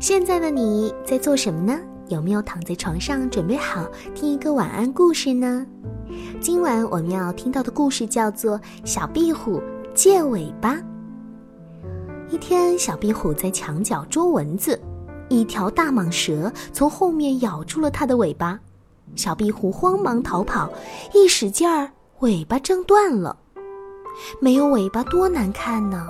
[0.00, 1.78] 现在的你在做什么呢？
[2.08, 5.66] 有没有躺在床上准备好听一个晚安故事呢？
[6.40, 9.62] 今晚我们要听到的故事叫做《小壁虎
[9.94, 10.74] 借尾巴》。
[12.28, 14.78] 一天，小壁虎在墙角捉蚊子，
[15.28, 18.58] 一条大蟒蛇从后面咬住了它的尾巴，
[19.14, 20.70] 小壁虎慌忙逃跑，
[21.14, 21.90] 一使劲儿，
[22.20, 23.36] 尾巴挣断了。
[24.40, 26.06] 没有尾巴多难看呢，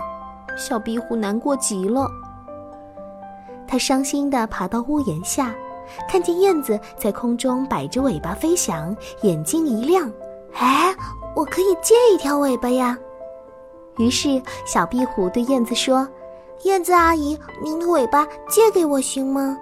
[0.56, 2.10] 小壁虎难过极了。
[3.72, 5.50] 他伤心地爬到屋檐下，
[6.06, 10.12] 看见燕子在空中摆着尾巴飞翔，眼睛一亮
[10.52, 10.94] ：“哎，
[11.34, 12.98] 我可以借一条尾巴呀！”
[13.96, 16.06] 于是小壁虎对燕子说
[16.64, 19.56] ：“燕子阿姨，您的尾巴借给我行吗？”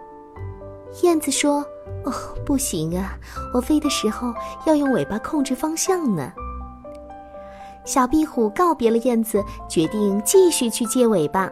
[1.03, 1.65] 燕子说
[2.03, 2.13] ：“哦，
[2.45, 3.17] 不行啊，
[3.55, 4.35] 我飞的时候
[4.67, 6.33] 要用尾巴控制方向呢。”
[7.87, 11.49] 小壁虎告别了燕子，决定继续去借尾巴。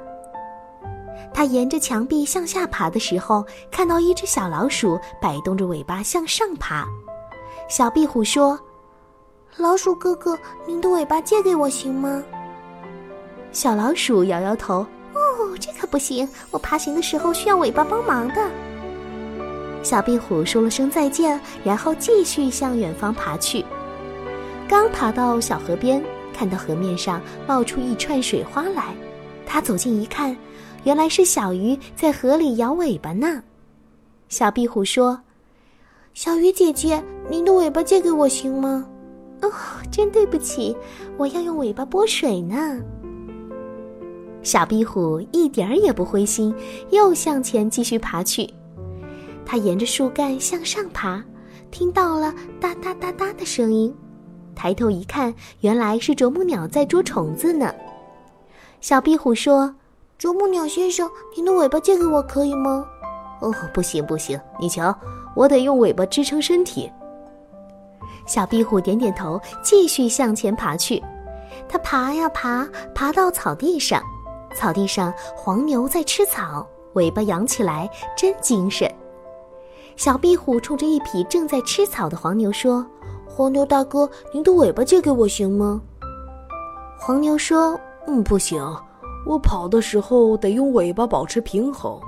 [1.32, 6.86] 他沿着墙壁向下爬的时候，看到一只小老鼠摆动着尾巴向上爬。
[7.68, 8.58] 小壁虎说
[9.56, 12.22] ：“老鼠哥哥，您的尾巴借给我行吗？”
[13.52, 18.50] 小老鼠摇摇头：“哦，这可不行，我爬行的时候需要尾巴帮忙的。”
[19.82, 23.64] 小壁虎说了声再见，然后继续向远方爬去。
[24.68, 26.04] 刚爬到小河边，
[26.34, 28.94] 看到河面上冒出一串水花来，
[29.46, 30.36] 他走近一看。
[30.84, 33.42] 原来是小鱼在河里摇尾巴呢。
[34.28, 35.20] 小壁虎说
[36.14, 38.86] ：“小鱼姐姐，您的尾巴借给我行吗
[39.42, 39.50] ？”“哦，
[39.90, 40.76] 真对不起，
[41.16, 42.80] 我要用尾巴拨水呢。”
[44.42, 46.54] 小壁虎一点儿也不灰心，
[46.90, 48.48] 又向前继续爬去。
[49.44, 51.22] 它沿着树干向上爬，
[51.70, 53.94] 听到了哒哒哒哒的声音，
[54.54, 57.74] 抬头一看，原来是啄木鸟在捉虫子呢。
[58.80, 59.74] 小壁虎说。
[60.18, 62.84] 啄木鸟先生，您的尾巴借给我可以吗？
[63.40, 64.92] 哦，不行不行，你瞧，
[65.36, 66.90] 我得用尾巴支撑身体。
[68.26, 71.00] 小壁虎点点头，继续向前爬去。
[71.68, 74.02] 它爬呀爬，爬到草地上，
[74.56, 78.92] 草地上黄牛在吃草，尾巴扬起来真精神。
[79.94, 82.84] 小壁虎冲着一匹正在吃草的黄牛说
[83.24, 85.80] ：“黄牛大哥，您的尾巴借给我行吗？”
[86.98, 87.78] 黄牛说
[88.08, 88.60] ：“嗯，不行。”
[89.26, 92.00] 我跑的时候得用尾巴保持平衡，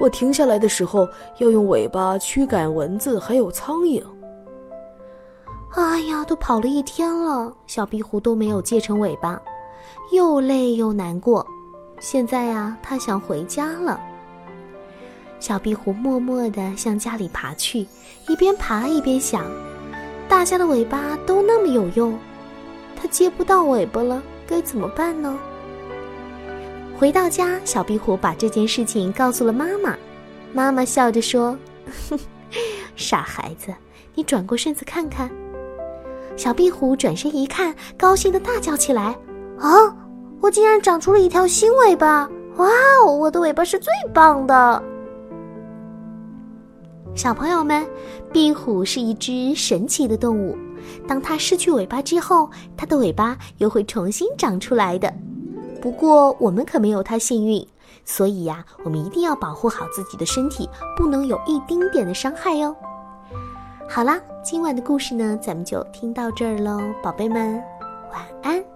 [0.00, 1.08] 我停下来的时候
[1.38, 4.02] 要用尾巴驱赶蚊子还有苍蝇。
[5.76, 9.40] 哎呀，都跑了一天了，小壁虎都没有借成尾巴，
[10.12, 11.46] 又累又难过。
[12.00, 14.00] 现在呀，它想回家了。
[15.40, 17.86] 小壁虎默默地向家里爬去，
[18.28, 19.44] 一边爬一边想：
[20.28, 22.16] 大家的尾巴都那么有用，
[22.96, 25.38] 它接不到尾巴了，该怎么办呢？
[26.96, 29.96] 回到家，小壁虎把这件事情告诉了妈妈。
[30.52, 31.58] 妈妈笑着说
[32.94, 33.74] ：“傻孩子，
[34.14, 35.28] 你转过身子看看。”
[36.36, 39.16] 小壁虎转身一看，高兴的大叫起来
[39.58, 39.70] ：“啊，
[40.40, 42.30] 我竟然长出了一条新尾巴！
[42.56, 42.68] 哇
[43.04, 44.82] 哦，我的尾巴是最棒的！”
[47.16, 47.84] 小朋友们，
[48.32, 50.56] 壁虎是一只神奇的动物。
[51.08, 55.12] 当它失去尾巴之后，它的尾巴又会重新长出来的。
[55.84, 57.62] 不过我们可没有他幸运，
[58.06, 62.74] 所以呀，我们一定要保护好自己的身体，不能有一丁点的伤害哟。
[63.86, 67.62] 好啦，今晚的故事呢，咱们就听到这儿喽，宝贝们，
[68.10, 68.73] 晚安。